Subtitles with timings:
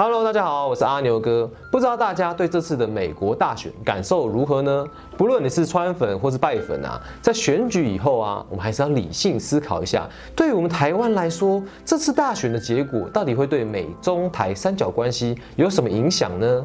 [0.00, 1.50] Hello，大家好，我是阿牛哥。
[1.72, 4.86] 不知道大家对这次的美国大选感受如何呢？
[5.16, 16.64] 不论你是川粉或是败粉啊，在选举以后啊，我们还是要理性思考一下，对于我们台湾来说，这次大选的结果到底会对美中台三角关系有什么影响呢？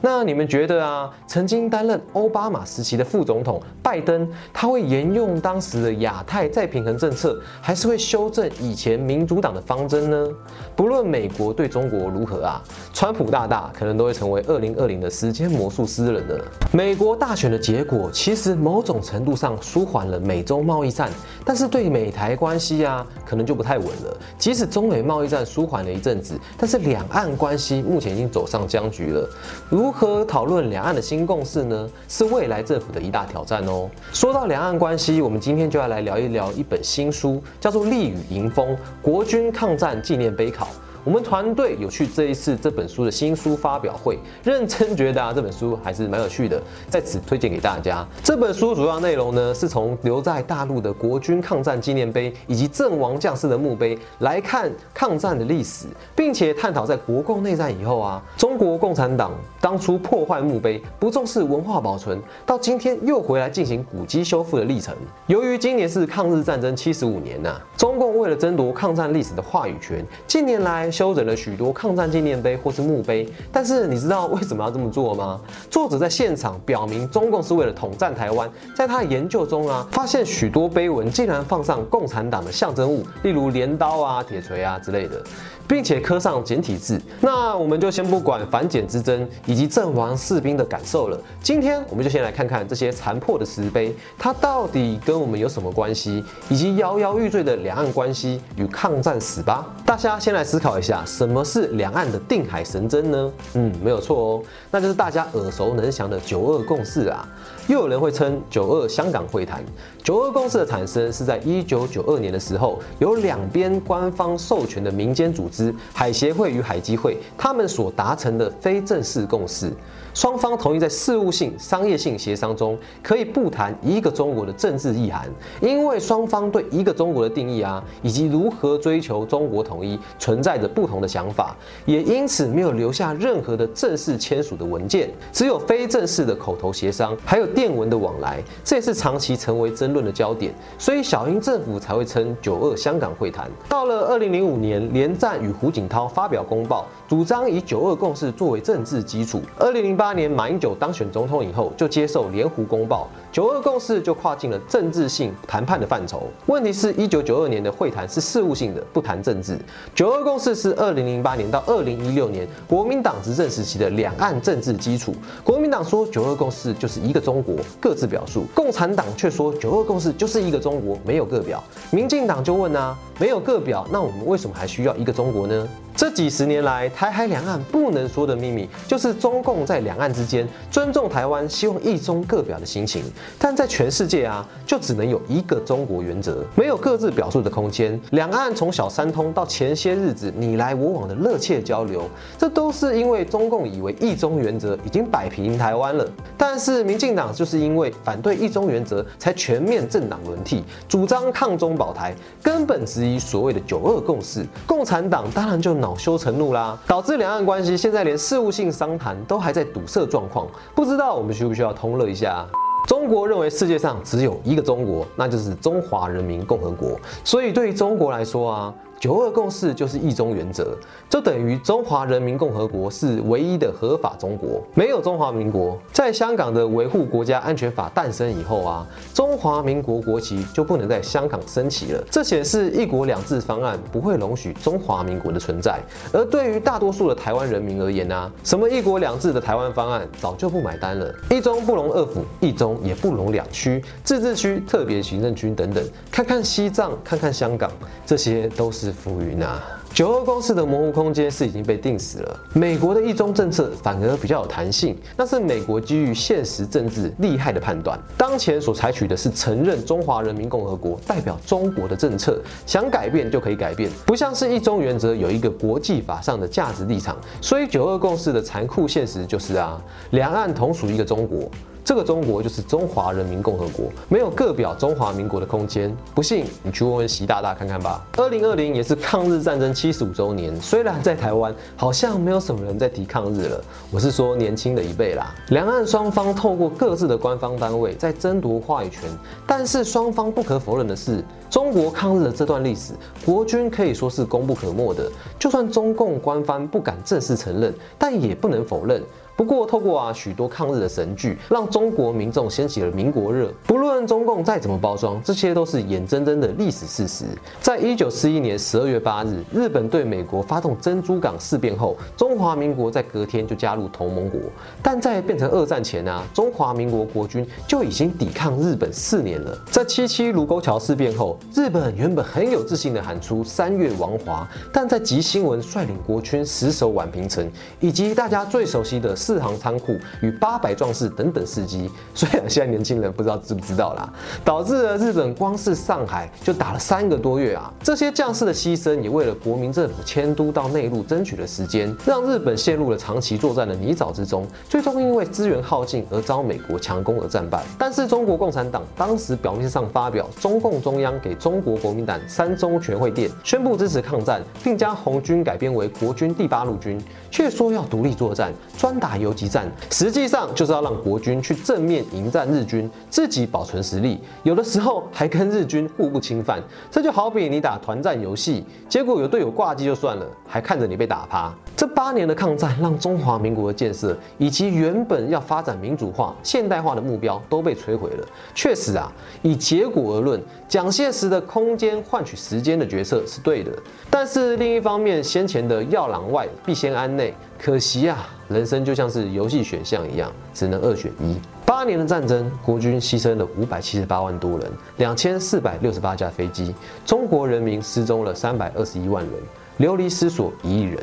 [0.00, 10.28] 那你们觉得啊，曾经担任奥巴马时期的副总统拜登，他会沿用当时的亚太再平衡政策，还是会修正以前民主党的方针呢？
[10.74, 12.62] 不论美国对中国如何啊，
[12.94, 16.34] 川普大大可能都会成为二零二零的时间魔术师了呢。
[16.72, 21.10] 美国大选的结果其实某种程度上舒缓了美洲贸易战，
[21.44, 24.16] 但是对美台关系啊，可能就不太稳了。
[24.38, 29.28] 即使中美贸易战舒缓了一阵子，但是两岸关系目前已经走上僵局了。
[29.68, 31.90] 如如何讨论两岸的新共识呢？
[32.06, 33.90] 是未来政府的一大挑战哦。
[34.12, 40.66] 说到两岸关系，我们今天就要来聊一聊一本新书，叫做《立与迎风：国军抗战纪念碑考》。
[41.02, 48.06] 我们团队有去这一次这本书的新书发表会，认真觉得啊这本书还是蛮有趣的，在此推荐给大家。
[48.22, 64.94] 这本书主要内容呢，是从留在大陆的国军抗战纪念碑以及阵亡将士的墓碑来看抗战的历史，并且探讨在国共内战以后啊，中国共产党当初破坏墓碑，不重视文化保存，到今天又回来进行古迹修复的历程。
[65.28, 70.89] 由于今年是抗日战争七十五年呐，中共为了争夺抗战历史的话语权，近年来。
[70.90, 75.40] 修整了许多抗战纪念碑或是墓碑，但是你知道为什么要这么做吗？
[75.70, 78.50] 作者在现场表明，中共是为了统战台湾。
[78.74, 85.22] 在他的研究中啊，发现许多碑文竟然放上共产党的象征物，例如镰刀啊、铁锤啊之类的。
[85.70, 91.16] 并且刻上简体字，那我们就先不管反简之争以及阵亡士兵的感受了。
[91.40, 99.64] 今天我们就先来看看这些残破的石碑，它到底跟我们有什么关系，以及摇摇欲坠的两岸关系与抗战史吧。
[99.86, 103.32] 大家先来思考一下，什么是两岸的定海神针呢？
[103.54, 107.24] 嗯，没有错哦，那就是大家耳熟能详的九二共识啊。
[107.68, 109.62] 又有人会称九二香港会谈。
[110.02, 115.59] 九二共识的产生是在一九九二年的时候，由两边官方授权的民间组织。
[115.92, 119.72] 海协会与海基会，他们所达成的非正式共识，
[120.14, 125.28] 双方同意在事务性、商业性协商中，可以不谈一个中国的政治意涵，
[125.60, 131.56] 因为双方对一个中国的定义啊，以及如何追求中国统一，存在着不同的想法，
[131.86, 143.48] 也因此没有留下任何的正式签署的文件，只有非正式的口头协商，还有电文的往来，这也是长期成为争论的焦点，所以小英政府才会称九二香港会谈。
[143.68, 149.40] 到了二零零五年，连战与胡锦涛发表公报，主张以九二共识作为政治基础。
[149.58, 156.22] 二零零八年，马英九当选总统以后，就接受联胡公报，九二共识就跨进了政治性谈判的范畴。
[156.46, 159.58] 问题是，一九九二年的会谈是事务性的，不谈政治。
[159.94, 165.14] 九二共识是二零零八年到二零一六年国民党执政时期的两岸政治基础。
[165.42, 171.62] 国民党说九二共识就是一个中国，各自表述；共产党却说九二共识就是一个中国，没有个表。
[171.90, 175.39] 民进党就问啊，没有个表，那我们为什么还需要一个中国？
[175.40, 175.66] 我呢？
[175.96, 183.02] 这几十年来，台海两岸不能说的秘密，就是中共在两岸之间尊重台湾、希望一中各表的心情。
[183.38, 188.00] 但在全世界啊，就只能有一个中国原则，没有各自表述的空间。
[188.12, 192.08] 两岸从小三通到前些日子你来我往的热切交流，
[192.38, 196.08] 这都是因为中共以为一中原则已经摆平台湾了。
[196.38, 204.46] 但是民进党就是因为反对一中原则，才全面政党轮替，主张抗中保台，根本质疑所谓的九二共识。
[204.66, 205.79] 共产党当然就。
[205.80, 210.46] 恼羞成怒啦，导致两岸关系现在连事务性商谈都还在堵塞状况。
[210.74, 212.46] 不知道我们需不需要通乐一下？
[212.86, 216.98] 中国认为世界上只有一个中国，那就是中华人民共和国。
[217.24, 218.74] 所以对于中国来说啊。
[219.00, 220.76] 九二共识就是一中原则，
[221.08, 225.80] 这等于中华人民共和国是唯一的合法中国，没有中华民国。
[225.90, 235.80] 在香港的维护国家安全法诞生以后啊，中华民国国旗就不能在香港升起了，这显示一国两制方案不会容许中华民国的存在。
[236.12, 245.82] 而对于大多数的台湾人民而言呢，什么一国两制的台湾方案早就不买单了，一中不容二府，一中也不容两区、自治区、特别行政区等等。
[246.10, 247.70] 看看西藏，看看香港，
[248.04, 248.89] 这些都是。
[248.92, 249.62] 浮云啊！
[249.92, 252.40] 九二共识的模糊空间是已经被定死了。
[252.54, 257.98] 美国的一中政策反而比较有弹性，那是美国基于现实政治厉害的判断。
[258.16, 267.16] 当前所采取的是承认中华人民共和国代表中国的政策，想改变就可以改变，不像是一中原则有一个国际法上的价值立场。
[267.40, 271.50] 所以九二共识的残酷现实就是啊，两岸同属一个中国。
[271.84, 275.94] 这个中国就是中华人民共和国，没有个表中华民国的空间。
[276.14, 278.06] 不信你去问问习大大看看吧。
[278.16, 285.34] 二零二零也是抗日战争七十五周年，虽然在台湾好像没有什么人在提抗日了，我是说年轻的一辈啦。
[285.48, 289.04] 两岸双方透过各自的官方单位在争夺话语权，
[289.46, 291.24] 但是双方不可否认的是。
[291.48, 292.92] 中国抗日的这段历史，
[293.26, 295.10] 国军可以说是功不可没的。
[295.36, 299.02] 就算中共官方不敢正式承认，但也不能否认。
[299.40, 303.50] 不过，透过啊许多抗日的神剧，让中国民众掀起了民国热。
[303.66, 307.24] 不论中共再怎么包装，这些都是眼睁睁的历史事实。
[307.58, 314.38] 在一九四一年十二月八日，日本对美国发动珍珠港事变后，中华民国在隔天就加入同盟国。
[314.82, 319.58] 但在变成二战前啊，中华民国国军就已经抵抗日本四年了。
[319.70, 327.50] 在七七卢沟桥事变后，日本原本很有自信的喊出“三月亡华”，但在吉新文率领国军死守宛平城，
[327.80, 329.16] 以及大家最熟悉的。
[329.30, 334.12] 四行仓库与八百壮士等等事迹，虽然现在年轻人不知道知不知道啦，
[334.44, 337.72] 导致了日本光是上海就打了三个多月啊。
[337.80, 347.62] 这些将士的牺牲也为了国民政府迁都到内陆争取了时间，让日本陷入了长期作战的泥沼之中，最终因为资源耗尽而遭美国强攻而战败。
[347.78, 357.00] 但是中国共产党当时表面上发表中共中央给中国国民党三中全会电，宣布支持抗战，并将红军改编为国军第八路军，
[357.30, 359.19] 却说要独立作战，专打。
[359.20, 366.60] 游击战实际上就是要让国军去正面迎战日军，自己保存实力，有的时候还跟日军互不侵犯。
[366.90, 371.52] 这就好比你打团战游戏，结果有队友挂机就算了，还看着你被打趴。
[371.76, 378.26] 这八年的抗战，让中华民国的建设以及原本要发展民主化、现代化的目标都被摧毁了。
[378.54, 379.10] 确实啊，
[379.42, 383.70] 以结果而论，蒋介石的空间换取时间的决策是对的。
[384.10, 388.28] 但是另一方面，先前的要攘外必先安内，可惜啊。
[388.50, 391.36] 人生就像是游戏选项一样，只能二选一。
[391.64, 396.74] 八年的战争，国军牺牲了五百七十八万多人，两千四百六十八架飞机，
[397.06, 399.32] 中国人民失踪了三百二十一万人，
[399.76, 400.98] 流离失所一亿人。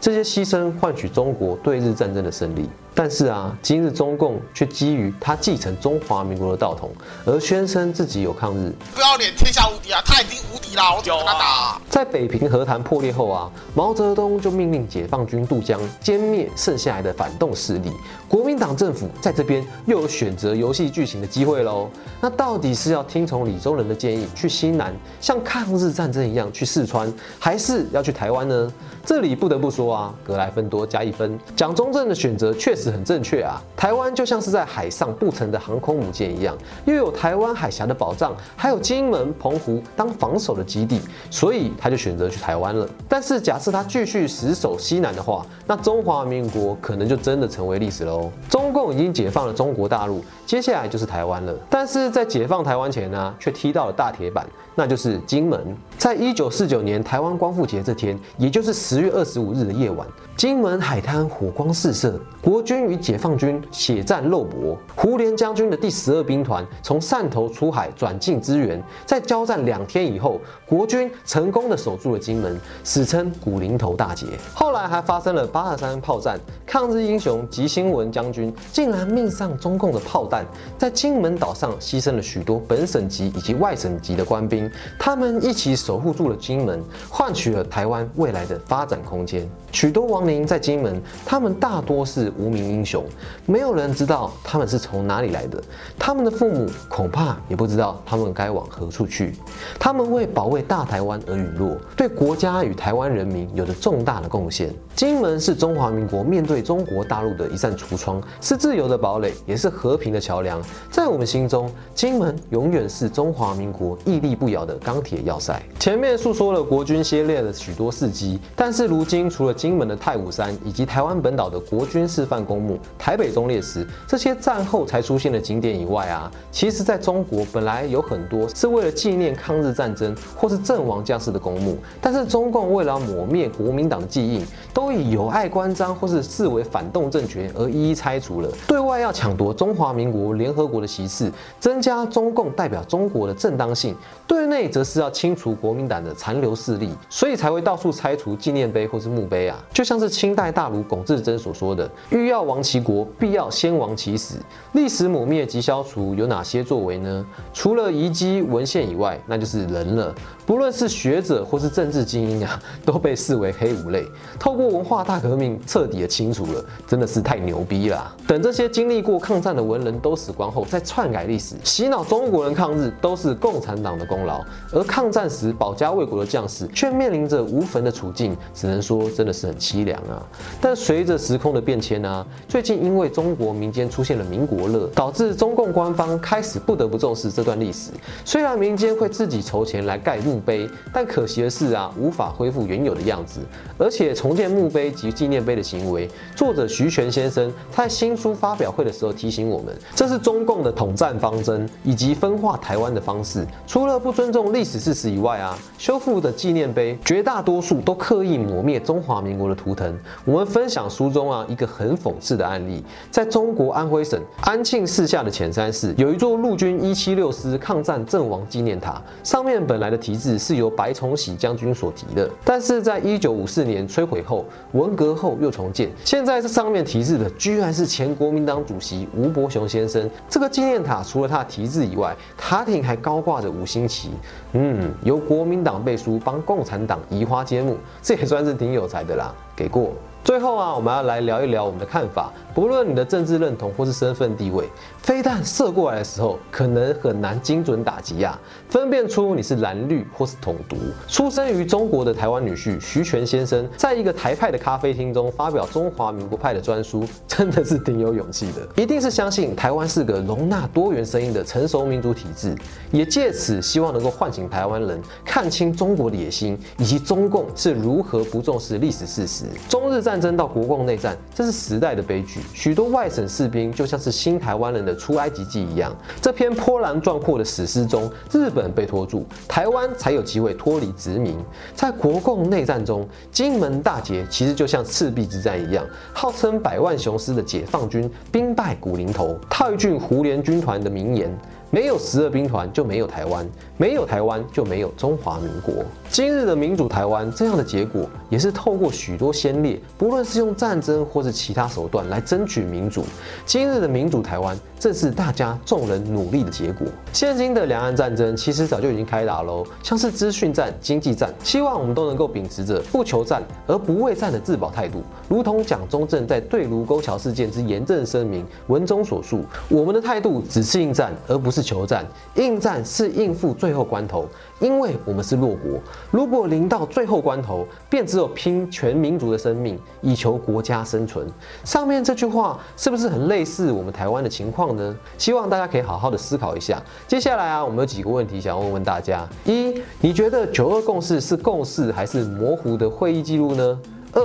[0.00, 2.68] 这些牺牲换取中国对日战争的胜利。
[2.96, 6.90] 但是啊，今日中共却基于他继承中华民国的道统，
[7.24, 8.72] 而宣称自己有抗日。
[8.94, 10.00] 不要脸，天下无敌啊！
[10.06, 11.80] 他已经无敌了，我跟他打。
[11.90, 17.90] 在北平和谈破裂后啊，毛泽东就命令解放军渡江，歼灭剩下来的反动势力。
[18.28, 21.90] 国民党政府在这边又有选择游戏剧情的机会喽。
[22.20, 28.72] 那到底是要听从李宗仁的建议去西南，像抗日战争一样去四川，还是要去台湾呢？
[29.04, 31.38] 这里不得不说啊，格莱芬多加一分。
[31.54, 32.94] 蒋中正的选择确实。
[32.94, 33.60] 很正确啊！
[33.76, 42.88] 台湾就像是在海上布成的航空母舰一样，又有台湾海峡的保障，还有金门、澎湖当防守的基地，所以他就选择去台湾了。
[43.08, 48.30] 但是假设他继续死守西南的话，那中华民国可能就真的成为历史喽。
[48.48, 51.52] 中共已经解放了中国大陆，接下来就是台湾了。
[51.68, 54.46] 但是在解放台湾前呢，却踢到了大铁板，
[54.76, 55.76] 那就是金门。
[55.96, 60.06] 在一九四九年台湾光复节这天，也就是十月二十五日的夜晚。
[60.36, 64.76] 金门海滩火光四射，国军与解放军血战肉搏。
[64.96, 74.26] 胡琏将军的第十二兵团从汕头出海转进支援，在交战两天以后，国军成功的守住了金门，史称古林头大捷。
[74.52, 80.44] 后来还发生了八二三炮战，抗日英雄吉星文将军竟然命丧中共的炮弹，
[80.76, 89.48] 在金门岛上牺牲了许多本省级以及外省级的官兵，他们一起守护住了金门，换取了台湾未来的发展空间。
[89.70, 90.06] 许多
[90.46, 93.04] 在金门，他们大多是无名英雄，
[93.46, 95.62] 没有人知道他们是从哪里来的，
[95.98, 99.34] 他们的父母恐怕也不知道他们该往何处去。
[99.78, 104.72] 他们为保卫大台湾而陨落，对国家与台湾人民有着重大的贡献。
[104.94, 110.62] 金门是中华民国面对中国大陆的一扇橱窗，是自由的堡垒，也是和平的桥梁。
[110.90, 115.60] 在我们心中，金门永远是中华民国屹立不摇的钢铁要塞。
[115.80, 138.48] 前面诉说了国军先烈的许多事迹，但是如今除了金门的太武山以及台湾本岛的国军示范公墓、台北忠烈祠这些战后才出现的景点以外啊，其实在中国本来有很多是为了纪念抗日战争或是阵亡将士的公墓，但是中共为了抹灭国民党的记忆，都以有碍关张或是视为反动政权而一一拆除了。
[138.66, 143.94] 对外要抢夺中华民国联合国的席次，增加中共代表中国的正当性；
[144.26, 149.62] 对内则是要清除国民党的残留势力，所以才会到处拆除纪念碑或是墓碑啊。
[149.72, 154.36] 就像是是清代大儒龚自珍所说的：“欲要亡其国，必要先亡其史。”
[154.72, 157.26] 历史抹灭及消除有哪些作为呢？
[157.52, 160.14] 除了遗迹文献以外，那就是人了。
[160.46, 164.06] 不论是学者或是政治精英啊，都被视为黑五类。
[164.38, 168.14] 透过文化大革命彻底的清除了，真的是太牛逼了。
[168.26, 174.44] 等这些经历过抗战的文人都死光后，再篡改历史，洗脑中国人抗日都是共产党的功劳。
[174.72, 180.22] 而抗战时保家卫国的将士却面临着无坟的处境，只能说真的是很凄凉啊。
[180.60, 187.90] 但随着时空的变迁呢，最近因为中国民间出现了民国乐，导致中共官方开始不得不重视这段历史。
[188.24, 193.40] 虽然民间会自己筹钱来盖墓墓碑，但可惜的是啊，无法恢复原有的样子。
[193.78, 203.46] 而且重建墓碑及纪念碑的行为，作者徐全先生在新书发表会的时候提醒我们，这是中共的统战方针以及分化台湾的方式。
[203.66, 209.96] 除了不尊重历史事实以外啊，修复的纪念碑绝大多数都刻意抹灭中华民国的图腾。
[210.24, 230.10] 我们分享书中啊一个很讽刺的案例，在中国安徽省安庆市下的潜山市，有一座陆军一七六师抗战阵亡纪念塔，上面本来的题字是由白崇禧将军所题的，但是在一九五四年摧毁后，文革后又重建，现在这上面题字的居然是前国民党主席吴伯雄先生。
[230.28, 234.10] 这个纪念塔除了他的题字以外，塔顶还高挂着五星旗。
[234.52, 239.92] 嗯，由国民党背书帮共产党移花接木，这也算是挺有才的啦，给过。
[240.24, 242.32] 最后啊，我们要来聊一聊我们的看法。
[242.54, 244.66] 不论你的政治认同或是身份地位，
[245.02, 248.38] 飞弹射过来的时候，可能很难精准打击呀，
[248.70, 250.76] 分辨出你是蓝绿或是统独。
[251.08, 258.82] 出生于中国的台湾女婿徐全先生，在一个台派的咖啡厅中发表中华民国派的专书，真的是挺有勇气的。
[258.82, 262.56] 一定是相信台湾是个容纳多元声音的成熟民主体制，
[262.90, 269.44] 也借此希望能够唤醒台湾人看清中国的野心，以及中共是如何不重视历史事实。
[269.68, 272.38] 中日战战争到国共内战，这是时代的悲剧。
[272.52, 275.92] 许多外省士兵就像是新台湾人的出埃及记一样，
[276.22, 281.36] 这篇波澜壮阔的史诗中，日本被拖住，台湾才有机会脱离殖民。
[281.74, 289.36] 在国共内战中，金门大捷其实就像赤壁之战一样，号称百万雄师的解放军兵败古林头。
[289.50, 291.36] 套一句胡琏军团的名言。
[291.74, 293.44] 没有十二兵团就没有台湾，
[293.76, 295.84] 没有台湾就没有中华民国。
[296.08, 303.04] 今日的民主台湾这样的结果，也是透过许多先烈，不论是用战争或是其他手段来争取民主。
[303.44, 306.86] 今日的民主台湾，正是大家众人努力的结果。
[307.12, 315.02] 现今的两岸战争其实早就已经开打喽，像是资讯战、经济战，希望我们都能够秉持着不求战而不畏战的自保态度。
[315.28, 321.63] 如同蒋中正在对卢沟桥事件之严正声明文中所述，我们的态度只是应战，而不是。
[321.64, 324.28] 求战，应战是应付最后关头，
[324.60, 325.80] 因为我们是弱国。
[326.10, 331.26] 如果临到最后关头，便只有拼全民族的生命，以求国家生存。
[331.64, 334.96] 上面这句话是不是很类似我们台湾的情况呢？
[335.16, 336.80] 希望大家可以好好的思考一下。
[337.08, 343.80] 接下来啊，我们有几个问题想问问大家：一，你觉得九二共识是共识还是模糊的会议记录呢？
[344.12, 344.22] 二，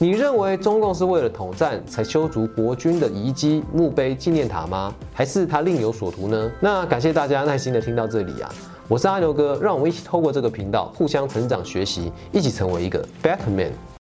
[0.00, 4.94] 你认为中共是为了统战才修筑国军的遗迹、墓碑、纪念塔吗？
[5.12, 6.52] 还是他另有所图呢？
[6.60, 8.48] 那感谢大家耐心的听到这里啊，
[8.86, 13.72] 我是阿牛哥，让我们一起透过这个频道互相成长学习，一起成为一个 better man。